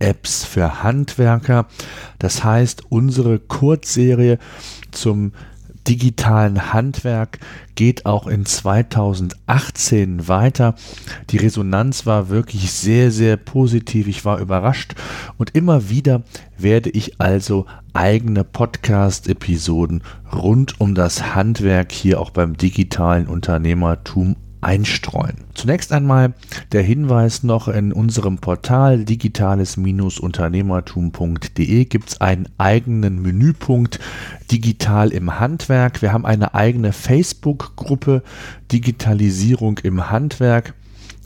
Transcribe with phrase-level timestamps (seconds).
[0.00, 1.66] iPad-Apps für Handwerker.
[2.18, 4.38] Das heißt, unsere Kurzserie
[4.90, 5.32] zum
[5.88, 7.38] digitalen Handwerk
[7.76, 10.74] geht auch in 2018 weiter.
[11.30, 14.08] Die Resonanz war wirklich sehr, sehr positiv.
[14.08, 14.94] Ich war überrascht
[15.38, 16.22] und immer wieder
[16.58, 24.34] werde ich also eigene Podcast-Episoden rund um das Handwerk hier auch beim digitalen Unternehmertum
[24.66, 25.36] einstreuen.
[25.54, 26.34] Zunächst einmal
[26.72, 34.00] der Hinweis noch in unserem Portal digitales-unternehmertum.de gibt es einen eigenen Menüpunkt
[34.50, 36.02] Digital im Handwerk.
[36.02, 38.24] Wir haben eine eigene Facebook-Gruppe
[38.72, 40.74] Digitalisierung im Handwerk.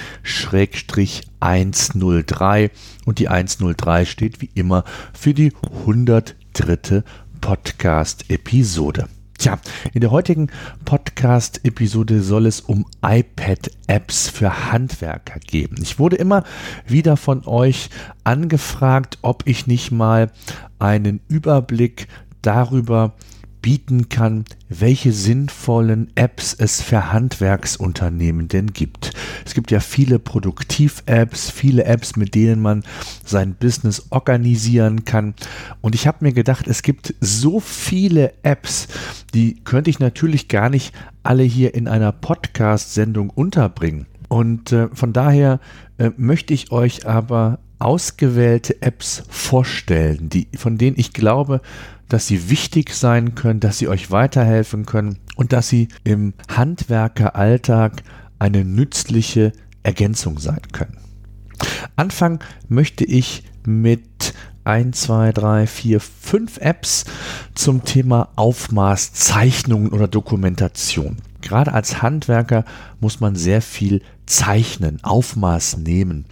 [1.40, 2.70] 103
[3.04, 4.82] und die 103 steht wie immer
[5.14, 5.52] für die
[5.86, 7.04] 103.
[7.40, 9.08] Podcast-Episode.
[9.42, 9.58] Tja,
[9.92, 10.52] in der heutigen
[10.84, 15.80] Podcast-Episode soll es um iPad-Apps für Handwerker gehen.
[15.82, 16.44] Ich wurde immer
[16.86, 17.90] wieder von euch
[18.22, 20.30] angefragt, ob ich nicht mal
[20.78, 22.06] einen Überblick
[22.40, 23.14] darüber
[23.62, 29.12] bieten kann, welche sinnvollen Apps es für Handwerksunternehmen denn gibt.
[29.46, 32.82] Es gibt ja viele Produktiv-Apps, viele Apps, mit denen man
[33.24, 35.34] sein Business organisieren kann.
[35.80, 38.88] Und ich habe mir gedacht, es gibt so viele Apps,
[39.32, 40.92] die könnte ich natürlich gar nicht
[41.22, 44.06] alle hier in einer Podcast-Sendung unterbringen.
[44.28, 45.60] Und äh, von daher
[45.98, 51.60] äh, möchte ich euch aber ausgewählte Apps vorstellen, die, von denen ich glaube,
[52.12, 58.02] dass sie wichtig sein können, dass sie euch weiterhelfen können und dass sie im Handwerkeralltag
[58.38, 59.52] eine nützliche
[59.82, 60.98] Ergänzung sein können.
[61.96, 64.34] Anfangen möchte ich mit
[64.64, 67.04] 1, 2, 3, 4, 5 Apps
[67.54, 71.16] zum Thema Aufmaß, Zeichnungen oder Dokumentation.
[71.40, 72.64] Gerade als Handwerker
[73.00, 76.26] muss man sehr viel zeichnen, Aufmaß nehmen.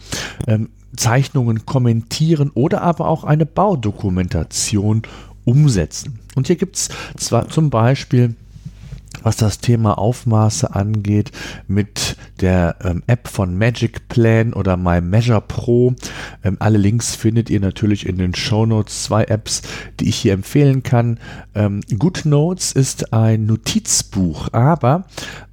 [0.46, 5.02] Ähm, Zeichnungen kommentieren oder aber auch eine Baudokumentation
[5.44, 6.18] umsetzen.
[6.34, 8.34] Und hier gibt es zwar zum Beispiel
[9.22, 11.32] was das Thema Aufmaße angeht,
[11.68, 15.94] mit der ähm, App von Magic Plan oder My Measure Pro.
[16.42, 19.04] Ähm, alle Links findet ihr natürlich in den Show Notes.
[19.04, 19.62] Zwei Apps,
[19.98, 21.18] die ich hier empfehlen kann.
[21.54, 25.04] Ähm, GoodNotes ist ein Notizbuch, aber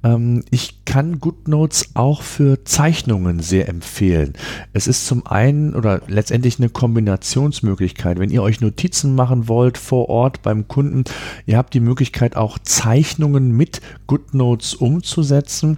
[0.02, 4.34] ähm, ich kann GoodNotes auch für Zeichnungen sehr empfehlen.
[4.72, 8.18] Es ist zum einen oder letztendlich eine Kombinationsmöglichkeit.
[8.18, 11.04] Wenn ihr euch Notizen machen wollt vor Ort beim Kunden,
[11.46, 15.76] ihr habt die Möglichkeit auch Zeichnungen mit GoodNotes umzusetzen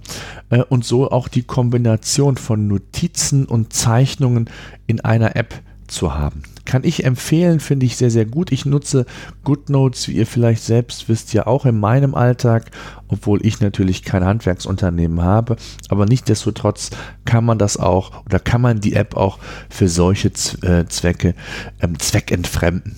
[0.49, 4.49] äh, und so auch die Kombination von Notizen und Zeichnungen
[4.87, 6.43] in einer App zu haben.
[6.71, 8.49] Kann ich empfehlen, finde ich sehr, sehr gut.
[8.53, 9.05] Ich nutze
[9.43, 12.71] GoodNotes, wie ihr vielleicht selbst wisst, ja auch in meinem Alltag,
[13.09, 15.57] obwohl ich natürlich kein Handwerksunternehmen habe.
[15.89, 16.91] Aber nichtsdestotrotz
[17.25, 19.37] kann man das auch oder kann man die App auch
[19.69, 20.29] für solche
[20.61, 21.35] äh, Zwecke
[21.81, 22.95] ähm, zweckentfremden.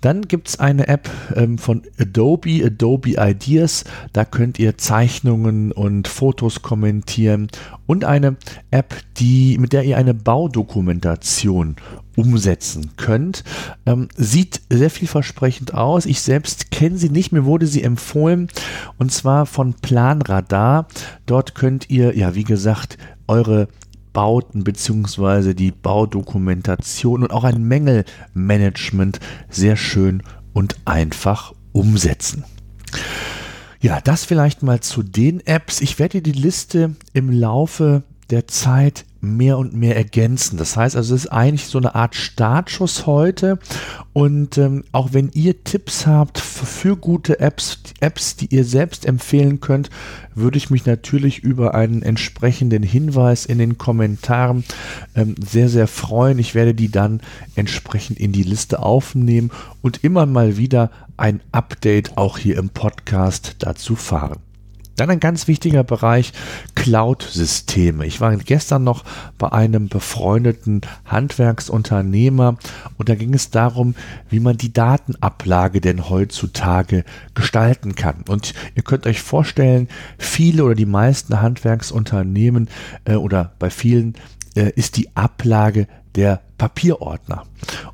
[0.00, 3.84] Dann gibt es eine App ähm, von Adobe, Adobe Ideas.
[4.12, 7.48] Da könnt ihr Zeichnungen und Fotos kommentieren.
[7.86, 8.36] Und eine
[8.70, 11.76] App, die, mit der ihr eine Baudokumentation
[12.16, 13.44] umsetzen könnt.
[13.86, 16.06] Ähm, sieht sehr vielversprechend aus.
[16.06, 18.48] Ich selbst kenne sie nicht, mir wurde sie empfohlen
[18.98, 20.86] und zwar von Planradar.
[21.26, 23.68] Dort könnt ihr, ja, wie gesagt, eure
[24.12, 25.54] Bauten bzw.
[25.54, 30.22] die Baudokumentation und auch ein Mängelmanagement sehr schön
[30.52, 32.44] und einfach umsetzen.
[33.80, 35.80] Ja, das vielleicht mal zu den Apps.
[35.80, 40.56] Ich werde die Liste im Laufe der Zeit mehr und mehr ergänzen.
[40.56, 43.58] Das heißt also, es ist eigentlich so eine Art Startschuss heute.
[44.12, 49.60] Und ähm, auch wenn ihr Tipps habt für, gute Apps, Apps, die ihr selbst empfehlen
[49.60, 49.90] könnt,
[50.34, 54.64] würde ich mich natürlich über einen entsprechenden Hinweis in den Kommentaren
[55.14, 56.38] ähm, sehr, sehr freuen.
[56.38, 57.20] Ich werde die dann
[57.54, 59.50] entsprechend in die Liste aufnehmen
[59.82, 64.49] und immer mal wieder ein Update auch hier im Podcast dazu fahren.
[64.96, 66.32] Dann ein ganz wichtiger Bereich
[66.74, 68.06] Cloud-Systeme.
[68.06, 69.04] Ich war gestern noch
[69.38, 72.56] bei einem befreundeten Handwerksunternehmer
[72.98, 73.94] und da ging es darum,
[74.28, 77.04] wie man die Datenablage denn heutzutage
[77.34, 78.24] gestalten kann.
[78.28, 79.88] Und ihr könnt euch vorstellen,
[80.18, 82.68] viele oder die meisten Handwerksunternehmen
[83.04, 84.14] äh, oder bei vielen
[84.54, 85.86] äh, ist die Ablage
[86.16, 87.44] der Papierordner.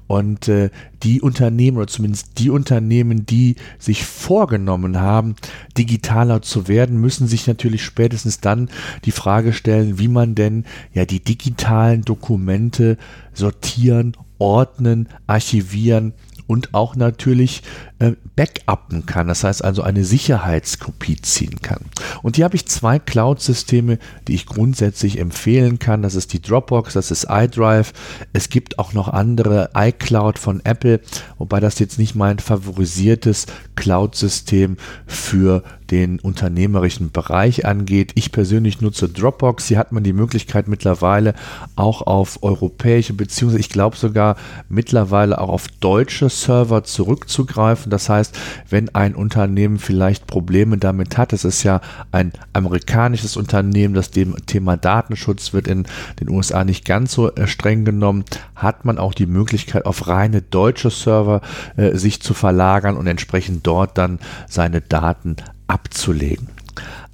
[0.06, 0.70] Und äh,
[1.02, 5.36] die Unternehmen oder zumindest die Unternehmen, die sich vorgenommen haben,
[5.76, 8.70] digitaler zu werden, müssen sich natürlich spätestens dann
[9.04, 12.96] die Frage stellen, wie man denn ja die digitalen Dokumente
[13.32, 16.12] sortieren, ordnen, archivieren
[16.46, 17.62] und auch natürlich
[17.98, 19.28] äh, backuppen kann.
[19.28, 21.80] Das heißt also eine Sicherheitskopie ziehen kann.
[22.22, 23.98] Und hier habe ich zwei Cloud-Systeme,
[24.28, 26.02] die ich grundsätzlich empfehlen kann.
[26.02, 27.92] Das ist die Dropbox, das ist iDrive.
[28.32, 31.00] Es gibt auch noch andere iCloud von Apple,
[31.38, 33.46] wobei das jetzt nicht mein favorisiertes
[33.76, 34.76] Cloud-System
[35.06, 38.12] für den unternehmerischen Bereich angeht.
[38.14, 39.66] Ich persönlich nutze Dropbox.
[39.68, 41.34] Hier hat man die Möglichkeit mittlerweile
[41.76, 44.36] auch auf europäische beziehungsweise ich glaube sogar
[44.68, 47.85] mittlerweile auch auf deutsche Server zurückzugreifen.
[47.90, 48.38] Das heißt,
[48.68, 51.80] wenn ein Unternehmen vielleicht Probleme damit hat, es ist ja
[52.12, 55.86] ein amerikanisches Unternehmen, das dem Thema Datenschutz wird in
[56.20, 58.24] den USA nicht ganz so äh, streng genommen,
[58.54, 61.40] hat man auch die Möglichkeit auf reine deutsche Server
[61.76, 64.18] äh, sich zu verlagern und entsprechend dort dann
[64.48, 65.36] seine Daten
[65.68, 66.55] abzulegen.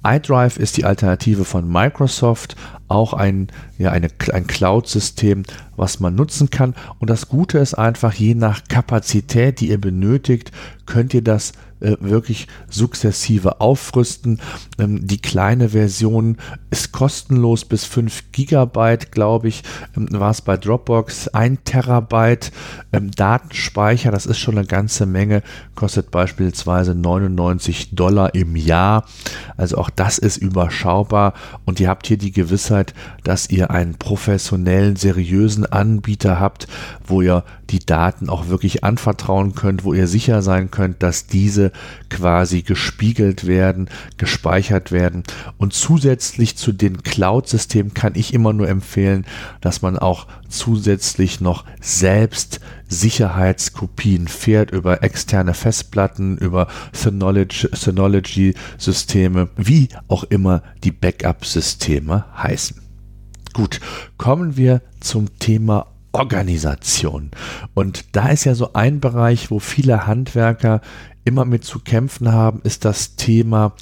[0.05, 2.55] iDrive ist die Alternative von Microsoft,
[2.87, 3.47] auch ein,
[3.77, 5.43] ja, eine, ein Cloud-System,
[5.75, 6.75] was man nutzen kann.
[6.99, 10.51] Und das Gute ist einfach, je nach Kapazität, die ihr benötigt,
[10.85, 11.53] könnt ihr das
[11.83, 14.39] äh, wirklich sukzessive aufrüsten.
[14.79, 16.37] Ähm, die kleine Version
[16.71, 19.63] ist kostenlos bis 5 Gigabyte, glaube ich,
[19.95, 21.27] ähm, war es bei Dropbox.
[21.29, 22.51] 1 Terabyte
[22.91, 25.43] ähm, Datenspeicher, das ist schon eine ganze Menge,
[25.75, 29.05] kostet beispielsweise 99 Dollar im Jahr.
[29.57, 31.33] Also auch das ist überschaubar
[31.65, 32.93] und ihr habt hier die Gewissheit,
[33.23, 36.67] dass ihr einen professionellen, seriösen Anbieter habt,
[37.05, 41.71] wo ihr die Daten auch wirklich anvertrauen könnt, wo ihr sicher sein könnt, dass diese
[42.07, 45.23] quasi gespiegelt werden, gespeichert werden.
[45.57, 49.25] Und zusätzlich zu den Cloud-Systemen kann ich immer nur empfehlen,
[49.59, 52.59] dass man auch zusätzlich noch selbst
[52.89, 62.83] Sicherheitskopien fährt über externe Festplatten, über Synology-Systeme, wie auch immer die Backup-Systeme heißen.
[63.53, 63.79] Gut,
[64.17, 67.31] kommen wir zum Thema Organisation.
[67.73, 70.81] Und da ist ja so ein Bereich, wo viele Handwerker
[71.25, 73.73] immer mit zu kämpfen haben, ist das Thema,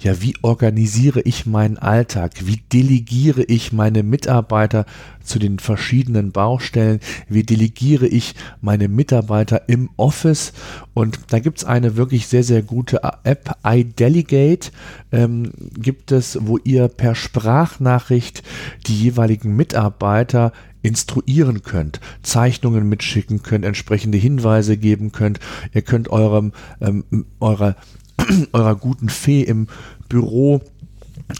[0.00, 2.32] ja, wie organisiere ich meinen Alltag?
[2.46, 4.84] Wie delegiere ich meine Mitarbeiter
[5.22, 7.00] zu den verschiedenen Baustellen?
[7.28, 10.52] Wie delegiere ich meine Mitarbeiter im Office?
[10.92, 14.70] Und da gibt es eine wirklich sehr, sehr gute App, iDelegate,
[15.10, 18.42] ähm, gibt es, wo ihr per Sprachnachricht
[18.86, 20.52] die jeweiligen Mitarbeiter
[20.84, 25.40] instruieren könnt, Zeichnungen mitschicken könnt, entsprechende Hinweise geben könnt.
[25.72, 27.04] Ihr könnt eurem, ähm,
[27.40, 27.76] eurer,
[28.52, 29.66] eurer guten Fee im
[30.08, 30.60] Büro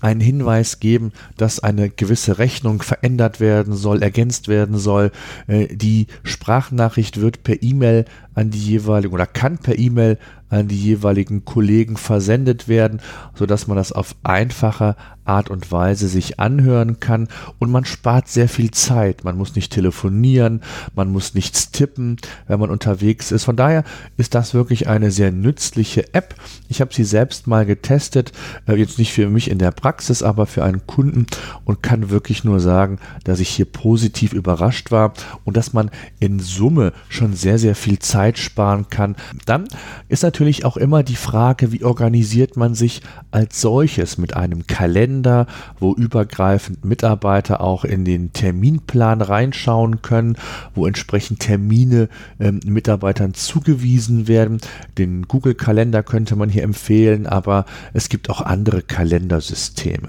[0.00, 5.12] einen Hinweis geben, dass eine gewisse Rechnung verändert werden soll, ergänzt werden soll.
[5.46, 10.18] Äh, die Sprachnachricht wird per E-Mail an die jeweiligen oder kann per E-Mail
[10.50, 13.00] an die jeweiligen Kollegen versendet werden,
[13.34, 17.28] sodass man das auf einfache Art und Weise sich anhören kann
[17.58, 19.24] und man spart sehr viel Zeit.
[19.24, 20.60] Man muss nicht telefonieren,
[20.94, 23.44] man muss nichts tippen, wenn man unterwegs ist.
[23.44, 23.84] Von daher
[24.18, 26.34] ist das wirklich eine sehr nützliche App.
[26.68, 28.32] Ich habe sie selbst mal getestet,
[28.66, 31.26] äh, jetzt nicht für mich in der Praxis, aber für einen Kunden
[31.64, 35.14] und kann wirklich nur sagen, dass ich hier positiv überrascht war
[35.44, 39.16] und dass man in Summe schon sehr, sehr viel Zeit sparen kann.
[39.46, 39.64] Dann
[40.08, 45.46] ist natürlich auch immer die Frage, wie organisiert man sich als solches mit einem Kalender
[45.78, 50.36] wo übergreifend Mitarbeiter auch in den Terminplan reinschauen können,
[50.74, 52.08] wo entsprechend Termine
[52.40, 54.58] ähm, Mitarbeitern zugewiesen werden.
[54.98, 60.08] Den Google-Kalender könnte man hier empfehlen, aber es gibt auch andere Kalendersysteme.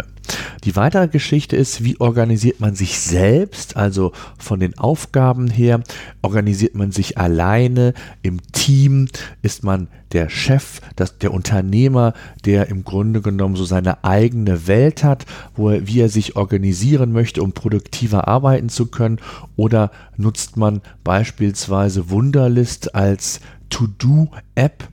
[0.63, 5.81] Die weitere Geschichte ist, wie organisiert man sich selbst, also von den Aufgaben her,
[6.21, 9.07] organisiert man sich alleine, im Team,
[9.41, 12.13] ist man der Chef, das, der Unternehmer,
[12.45, 17.11] der im Grunde genommen so seine eigene Welt hat, wo er, wie er sich organisieren
[17.11, 19.19] möchte, um produktiver arbeiten zu können,
[19.55, 23.39] oder nutzt man beispielsweise Wunderlist als
[23.69, 24.87] To-Do-App,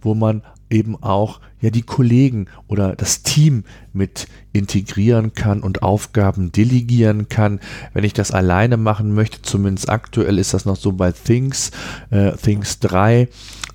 [0.00, 6.52] wo man eben auch ja die Kollegen oder das Team mit integrieren kann und Aufgaben
[6.52, 7.60] delegieren kann.
[7.94, 11.70] Wenn ich das alleine machen möchte, zumindest aktuell ist das noch so bei Things,
[12.10, 13.28] äh, Things 3, ähm,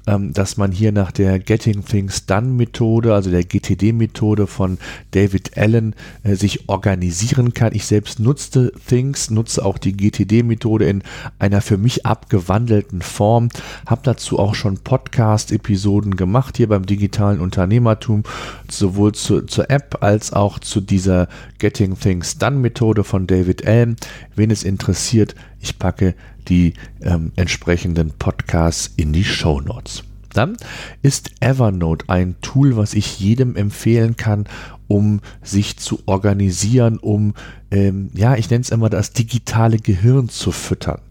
[0.05, 4.77] dass man hier nach der Getting Things Done Methode, also der GTD-Methode von
[5.11, 7.73] David Allen, äh, sich organisieren kann.
[7.73, 11.03] Ich selbst nutzte Things, nutze auch die GTD-Methode in
[11.39, 13.49] einer für mich abgewandelten Form,
[13.85, 18.23] habe dazu auch schon Podcast-Episoden gemacht hier beim digitalen Unternehmertum,
[18.69, 21.29] sowohl zu, zur App als auch zu dieser
[21.59, 23.95] Getting Things Done Methode von David Allen.
[24.35, 26.13] Wen es interessiert, ich packe
[26.49, 30.03] die ähm, entsprechenden Podcasts in die Show Notes.
[30.33, 30.57] Dann
[31.01, 34.45] ist Evernote ein Tool, was ich jedem empfehlen kann,
[34.87, 37.33] um sich zu organisieren, um
[37.73, 41.01] ähm, ja, ich nenne es immer das digitale Gehirn zu füttern.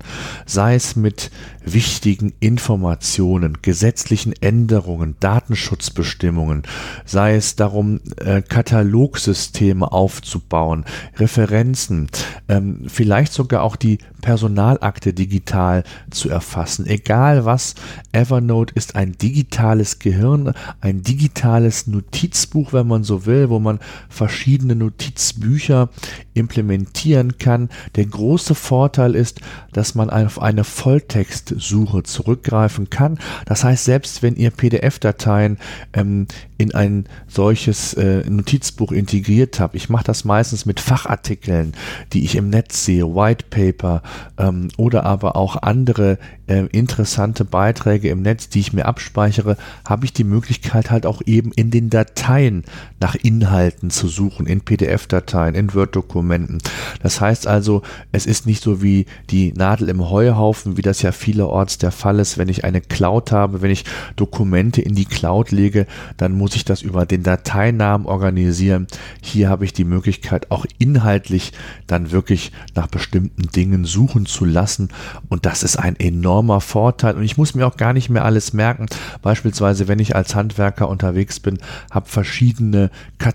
[0.46, 1.32] Sei es mit
[1.64, 6.62] wichtigen Informationen, gesetzlichen Änderungen, Datenschutzbestimmungen,
[7.04, 10.84] sei es darum, äh, Katalogsysteme aufzubauen,
[11.16, 12.08] Referenzen,
[12.48, 16.86] ähm, vielleicht sogar auch die Personalakte digital zu erfassen.
[16.86, 17.74] Egal was,
[18.12, 24.74] Evernote ist ein digitales Gehirn, ein digitales Notizbuch, wenn man so will, wo man verschiedene
[24.74, 25.88] Notizbücher
[26.34, 27.68] im implementieren kann.
[27.94, 29.40] Der große Vorteil ist,
[29.72, 33.18] dass man auf eine Volltextsuche zurückgreifen kann.
[33.46, 35.58] Das heißt, selbst wenn ihr PDF-Dateien
[35.92, 36.26] ähm,
[36.58, 41.72] in ein solches äh, Notizbuch integriert habt, ich mache das meistens mit Fachartikeln,
[42.12, 44.02] die ich im Netz sehe, White Paper
[44.38, 50.04] ähm, oder aber auch andere äh, interessante Beiträge im Netz, die ich mir abspeichere, habe
[50.04, 52.64] ich die Möglichkeit halt auch eben in den Dateien
[53.00, 53.51] nach Inhalten
[53.88, 56.58] zu suchen, in PDF-Dateien, in Word-Dokumenten.
[57.02, 61.12] Das heißt also, es ist nicht so wie die Nadel im Heuhaufen, wie das ja
[61.12, 63.84] vielerorts der Fall ist, wenn ich eine Cloud habe, wenn ich
[64.16, 68.86] Dokumente in die Cloud lege, dann muss ich das über den Dateinamen organisieren.
[69.20, 71.52] Hier habe ich die Möglichkeit, auch inhaltlich
[71.86, 74.88] dann wirklich nach bestimmten Dingen suchen zu lassen
[75.28, 78.52] und das ist ein enormer Vorteil und ich muss mir auch gar nicht mehr alles
[78.52, 78.86] merken.
[79.20, 81.58] Beispielsweise, wenn ich als Handwerker unterwegs bin,
[81.90, 82.90] habe verschiedene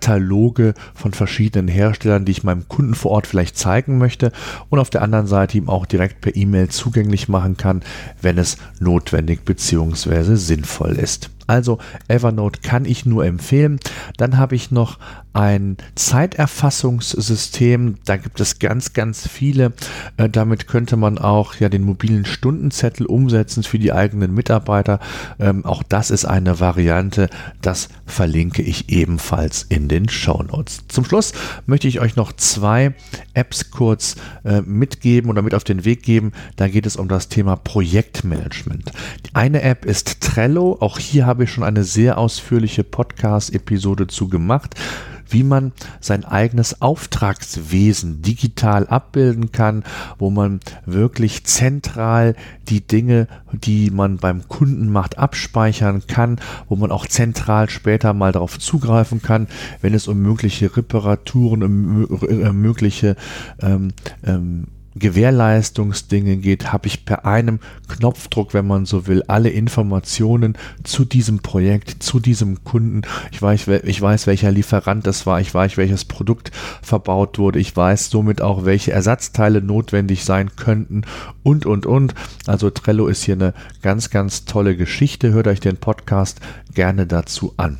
[0.07, 4.31] Kataloge von verschiedenen Herstellern, die ich meinem Kunden vor Ort vielleicht zeigen möchte
[4.69, 7.83] und auf der anderen Seite ihm auch direkt per E-Mail zugänglich machen kann,
[8.21, 10.35] wenn es notwendig bzw.
[10.35, 11.29] sinnvoll ist.
[11.47, 13.79] Also Evernote kann ich nur empfehlen.
[14.17, 14.97] Dann habe ich noch
[15.37, 17.97] ein Zeiterfassungssystem.
[18.05, 19.73] Da gibt es ganz, ganz viele.
[20.17, 24.99] Äh, damit könnte man auch ja den mobilen Stundenzettel umsetzen für die eigenen Mitarbeiter.
[25.39, 27.29] Ähm, auch das ist eine Variante.
[27.61, 30.87] Das verlinke ich ebenfalls in den Show Notes.
[30.87, 31.33] Zum Schluss
[31.67, 32.95] möchte ich euch noch zwei
[33.35, 36.31] Apps kurz äh, mitgeben oder mit auf den Weg geben.
[36.55, 38.91] Da geht es um das Thema Projektmanagement.
[39.33, 40.77] Eine App ist Trello.
[40.79, 44.75] Auch hier habe ich schon eine sehr ausführliche Podcast-Episode zu gemacht
[45.29, 49.83] wie man sein eigenes Auftragswesen digital abbilden kann,
[50.17, 52.35] wo man wirklich zentral
[52.67, 58.31] die Dinge, die man beim Kunden macht, abspeichern kann, wo man auch zentral später mal
[58.31, 59.47] darauf zugreifen kann,
[59.81, 63.15] wenn es um mögliche Reparaturen, um äh, mögliche
[63.61, 63.89] ähm,
[64.23, 64.67] ähm,
[64.99, 71.39] Gewährleistungsdinge geht, habe ich per einem Knopfdruck, wenn man so will, alle Informationen zu diesem
[71.39, 73.01] Projekt, zu diesem Kunden.
[73.31, 76.51] Ich weiß, ich weiß, welcher Lieferant das war, ich weiß, welches Produkt
[76.81, 81.03] verbaut wurde, ich weiß somit auch, welche Ersatzteile notwendig sein könnten
[81.43, 82.13] und, und, und.
[82.45, 85.31] Also Trello ist hier eine ganz, ganz tolle Geschichte.
[85.31, 86.39] Hört euch den Podcast
[86.73, 87.79] gerne dazu an.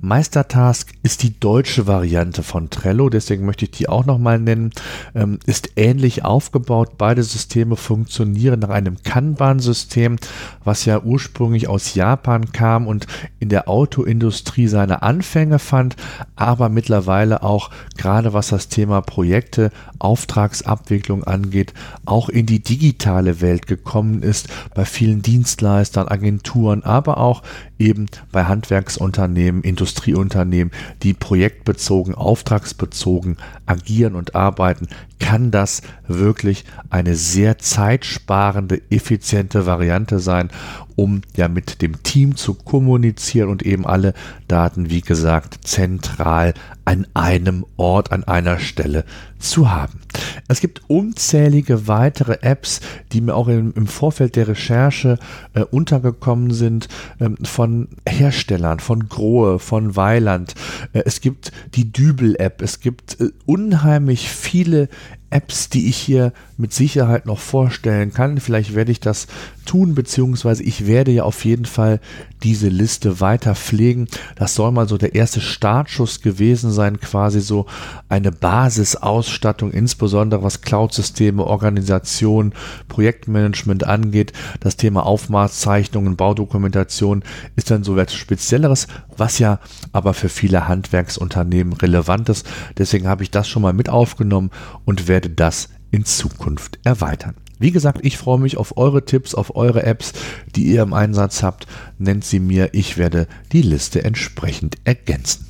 [0.00, 4.70] Meistertask ist die deutsche Variante von Trello, deswegen möchte ich die auch nochmal nennen.
[5.14, 6.57] Ähm, ist ähnlich aufgebaut.
[6.60, 10.16] Beide Systeme funktionieren nach einem Kanban-System,
[10.64, 13.06] was ja ursprünglich aus Japan kam und
[13.38, 15.96] in der Autoindustrie seine Anfänge fand,
[16.36, 21.74] aber mittlerweile auch gerade was das Thema Projekte, Auftragsabwicklung angeht,
[22.04, 27.42] auch in die digitale Welt gekommen ist, bei vielen Dienstleistern, Agenturen, aber auch
[27.78, 30.72] eben bei Handwerksunternehmen, Industrieunternehmen,
[31.02, 33.36] die projektbezogen, auftragsbezogen
[33.66, 34.88] agieren und arbeiten,
[35.18, 36.47] kann das wirklich
[36.90, 40.50] eine sehr zeitsparende, effiziente Variante sein,
[40.96, 44.14] um ja mit dem Team zu kommunizieren und eben alle
[44.48, 49.04] Daten, wie gesagt, zentral an einem Ort, an einer Stelle
[49.38, 50.00] zu haben.
[50.48, 52.80] Es gibt unzählige weitere Apps,
[53.12, 55.18] die mir auch im, im Vorfeld der Recherche
[55.54, 56.88] äh, untergekommen sind,
[57.20, 60.54] ähm, von Herstellern, von Grohe, von Weiland.
[60.92, 64.88] Äh, es gibt die Dübel-App, es gibt äh, unheimlich viele
[65.30, 68.40] Apps, die ich hier mit Sicherheit noch vorstellen kann.
[68.40, 69.26] Vielleicht werde ich das
[69.66, 72.00] tun, beziehungsweise ich werde ja auf jeden Fall
[72.42, 74.08] diese Liste weiter pflegen.
[74.36, 77.66] Das soll mal so der erste Startschuss gewesen sein, quasi so
[78.08, 79.72] eine Basisausstattung,
[80.08, 82.54] insbesondere was Cloud-Systeme, Organisation,
[82.88, 84.32] Projektmanagement angeht.
[84.60, 87.22] Das Thema Aufmaßzeichnungen, Baudokumentation
[87.56, 88.86] ist dann so etwas Spezielleres,
[89.18, 89.60] was ja
[89.92, 92.48] aber für viele Handwerksunternehmen relevant ist.
[92.78, 94.50] Deswegen habe ich das schon mal mit aufgenommen
[94.86, 97.34] und werde das in Zukunft erweitern.
[97.58, 100.14] Wie gesagt, ich freue mich auf eure Tipps, auf eure Apps,
[100.56, 101.66] die ihr im Einsatz habt.
[101.98, 105.47] Nennt sie mir, ich werde die Liste entsprechend ergänzen.